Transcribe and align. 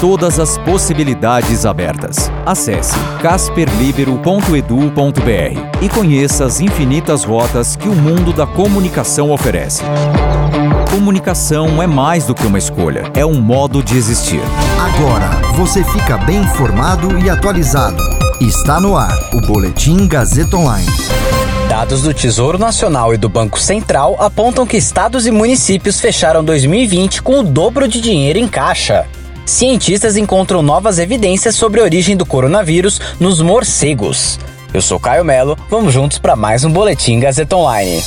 Todas 0.00 0.40
as 0.40 0.56
possibilidades 0.56 1.66
abertas. 1.66 2.32
Acesse 2.46 2.96
casperlibero.edu.br 3.20 5.82
e 5.82 5.88
conheça 5.90 6.46
as 6.46 6.58
infinitas 6.58 7.22
rotas 7.22 7.76
que 7.76 7.86
o 7.86 7.94
mundo 7.94 8.32
da 8.32 8.46
comunicação 8.46 9.30
oferece. 9.30 9.82
Comunicação 10.90 11.82
é 11.82 11.86
mais 11.86 12.24
do 12.24 12.34
que 12.34 12.46
uma 12.46 12.56
escolha, 12.56 13.12
é 13.14 13.26
um 13.26 13.42
modo 13.42 13.82
de 13.82 13.98
existir. 13.98 14.40
Agora 14.80 15.28
você 15.54 15.84
fica 15.84 16.16
bem 16.16 16.38
informado 16.38 17.18
e 17.18 17.28
atualizado. 17.28 18.02
Está 18.40 18.80
no 18.80 18.96
ar 18.96 19.14
o 19.34 19.42
Boletim 19.42 20.08
Gazeta 20.08 20.56
Online. 20.56 20.88
Dados 21.68 22.00
do 22.00 22.14
Tesouro 22.14 22.58
Nacional 22.58 23.12
e 23.12 23.18
do 23.18 23.28
Banco 23.28 23.60
Central 23.60 24.16
apontam 24.18 24.66
que 24.66 24.78
estados 24.78 25.26
e 25.26 25.30
municípios 25.30 26.00
fecharam 26.00 26.42
2020 26.42 27.20
com 27.20 27.40
o 27.40 27.42
dobro 27.42 27.86
de 27.86 28.00
dinheiro 28.00 28.38
em 28.38 28.48
caixa. 28.48 29.06
Cientistas 29.50 30.16
encontram 30.16 30.62
novas 30.62 31.00
evidências 31.00 31.56
sobre 31.56 31.80
a 31.80 31.82
origem 31.82 32.16
do 32.16 32.24
coronavírus 32.24 33.00
nos 33.18 33.42
morcegos. 33.42 34.38
Eu 34.72 34.80
sou 34.80 35.00
Caio 35.00 35.24
Melo, 35.24 35.58
vamos 35.68 35.92
juntos 35.92 36.18
para 36.18 36.36
mais 36.36 36.64
um 36.64 36.70
Boletim 36.70 37.18
Gazeta 37.18 37.56
Online. 37.56 38.00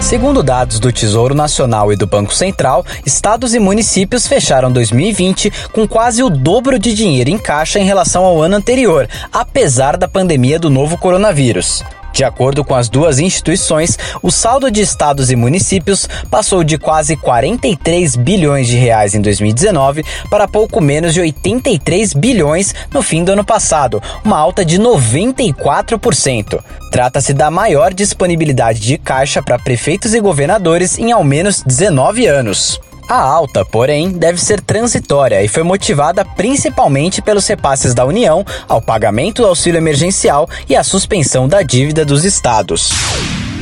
Segundo 0.00 0.42
dados 0.42 0.80
do 0.80 0.90
Tesouro 0.90 1.34
Nacional 1.34 1.92
e 1.92 1.96
do 1.96 2.06
Banco 2.06 2.34
Central, 2.34 2.82
estados 3.04 3.54
e 3.54 3.58
municípios 3.58 4.26
fecharam 4.26 4.72
2020 4.72 5.52
com 5.70 5.86
quase 5.86 6.22
o 6.22 6.30
dobro 6.30 6.78
de 6.78 6.94
dinheiro 6.94 7.28
em 7.28 7.36
caixa 7.36 7.78
em 7.78 7.84
relação 7.84 8.24
ao 8.24 8.40
ano 8.40 8.56
anterior, 8.56 9.06
apesar 9.30 9.98
da 9.98 10.08
pandemia 10.08 10.58
do 10.58 10.70
novo 10.70 10.96
coronavírus. 10.96 11.84
De 12.20 12.24
acordo 12.24 12.62
com 12.62 12.74
as 12.74 12.90
duas 12.90 13.18
instituições, 13.18 13.98
o 14.22 14.30
saldo 14.30 14.70
de 14.70 14.82
estados 14.82 15.30
e 15.30 15.36
municípios 15.36 16.06
passou 16.30 16.62
de 16.62 16.76
quase 16.76 17.16
43 17.16 18.14
bilhões 18.14 18.66
de 18.66 18.76
reais 18.76 19.14
em 19.14 19.22
2019 19.22 20.04
para 20.28 20.46
pouco 20.46 20.82
menos 20.82 21.14
de 21.14 21.20
83 21.22 22.12
bilhões 22.12 22.74
no 22.92 23.00
fim 23.00 23.24
do 23.24 23.32
ano 23.32 23.42
passado, 23.42 24.02
uma 24.22 24.36
alta 24.36 24.66
de 24.66 24.78
94%. 24.78 26.62
Trata-se 26.90 27.32
da 27.32 27.50
maior 27.50 27.94
disponibilidade 27.94 28.80
de 28.80 28.98
caixa 28.98 29.42
para 29.42 29.58
prefeitos 29.58 30.12
e 30.12 30.20
governadores 30.20 30.98
em 30.98 31.12
ao 31.12 31.24
menos 31.24 31.62
19 31.62 32.26
anos. 32.26 32.78
A 33.10 33.18
alta, 33.20 33.64
porém, 33.64 34.12
deve 34.12 34.40
ser 34.40 34.60
transitória 34.60 35.42
e 35.42 35.48
foi 35.48 35.64
motivada 35.64 36.24
principalmente 36.24 37.20
pelos 37.20 37.44
repasses 37.44 37.92
da 37.92 38.04
União 38.04 38.46
ao 38.68 38.80
pagamento 38.80 39.42
do 39.42 39.48
auxílio 39.48 39.78
emergencial 39.78 40.48
e 40.68 40.76
à 40.76 40.84
suspensão 40.84 41.48
da 41.48 41.60
dívida 41.60 42.04
dos 42.04 42.24
estados. 42.24 42.92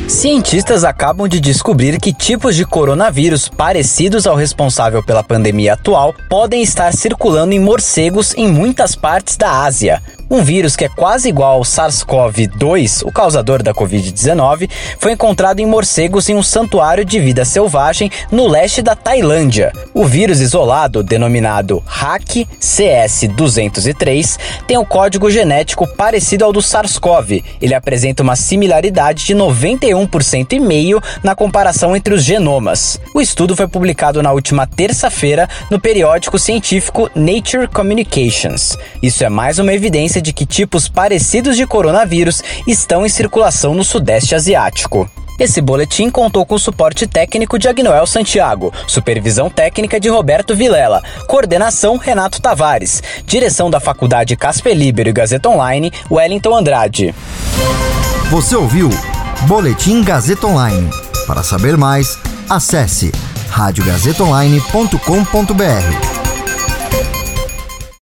Cientistas 0.06 0.84
acabam 0.84 1.26
de 1.26 1.41
descobrir 1.41 1.98
que 1.98 2.12
tipos 2.12 2.56
de 2.56 2.66
coronavírus 2.66 3.48
parecidos 3.48 4.26
ao 4.26 4.36
responsável 4.36 5.02
pela 5.02 5.24
pandemia 5.24 5.72
atual 5.72 6.14
podem 6.28 6.62
estar 6.62 6.92
circulando 6.92 7.54
em 7.54 7.58
morcegos 7.58 8.34
em 8.36 8.48
muitas 8.48 8.94
partes 8.94 9.38
da 9.38 9.64
Ásia. 9.64 10.02
Um 10.30 10.42
vírus 10.42 10.76
que 10.76 10.84
é 10.84 10.90
quase 10.90 11.30
igual 11.30 11.54
ao 11.54 11.62
SARS-CoV-2, 11.62 13.02
o 13.06 13.10
causador 13.10 13.62
da 13.62 13.72
Covid-19, 13.72 14.68
foi 14.98 15.12
encontrado 15.12 15.60
em 15.60 15.66
morcegos 15.66 16.28
em 16.28 16.34
um 16.34 16.42
santuário 16.42 17.02
de 17.02 17.18
vida 17.18 17.46
selvagem 17.46 18.10
no 18.30 18.46
leste 18.46 18.82
da 18.82 18.94
Tailândia. 18.94 19.72
O 19.94 20.04
vírus 20.04 20.40
isolado, 20.40 21.02
denominado 21.02 21.82
HAC 21.86 22.46
CS203, 22.60 24.38
tem 24.66 24.76
um 24.76 24.84
código 24.84 25.30
genético 25.30 25.86
parecido 25.97 26.44
ao 26.44 26.53
do 26.53 26.60
SARS-CoV. 26.60 27.42
Ele 27.58 27.72
apresenta 27.74 28.22
uma 28.22 28.36
similaridade 28.36 29.24
de 29.24 29.34
91% 29.34 30.53
e 30.53 30.60
meio 30.60 31.00
na 31.22 31.34
comparação 31.34 31.97
entre 31.97 32.12
os 32.12 32.22
genomas. 32.22 33.00
O 33.14 33.22
estudo 33.22 33.56
foi 33.56 33.66
publicado 33.66 34.22
na 34.22 34.32
última 34.32 34.66
terça-feira 34.66 35.48
no 35.70 35.80
periódico 35.80 36.38
científico 36.38 37.10
Nature 37.14 37.66
Communications. 37.66 38.76
Isso 39.03 39.24
é 39.24 39.30
mais 39.30 39.58
uma 39.58 39.72
evidência 39.72 40.17
de 40.20 40.32
que 40.32 40.46
tipos 40.46 40.88
parecidos 40.88 41.56
de 41.56 41.66
coronavírus 41.66 42.42
estão 42.66 43.04
em 43.04 43.08
circulação 43.08 43.74
no 43.74 43.84
Sudeste 43.84 44.34
Asiático. 44.34 45.08
Esse 45.38 45.60
boletim 45.60 46.10
contou 46.10 46.44
com 46.44 46.56
o 46.56 46.58
suporte 46.58 47.06
técnico 47.06 47.58
de 47.58 47.68
Agnoel 47.68 48.06
Santiago, 48.06 48.72
supervisão 48.88 49.48
técnica 49.48 50.00
de 50.00 50.08
Roberto 50.08 50.56
Vilela, 50.56 51.00
coordenação 51.28 51.96
Renato 51.96 52.42
Tavares, 52.42 53.00
direção 53.24 53.70
da 53.70 53.78
Faculdade 53.78 54.36
Casper 54.36 54.76
Libero 54.76 55.08
e 55.08 55.12
Gazeta 55.12 55.48
Online, 55.48 55.92
Wellington 56.10 56.56
Andrade. 56.56 57.14
Você 58.30 58.56
ouviu 58.56 58.90
Boletim 59.46 60.02
Gazeta 60.02 60.48
Online. 60.48 60.90
Para 61.26 61.44
saber 61.44 61.76
mais, 61.76 62.18
acesse 62.50 63.12
radiogazetaonline.com.br. 63.50 66.07